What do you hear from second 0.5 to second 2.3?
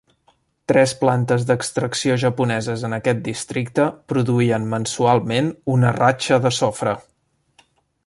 Tres plantes d'extracció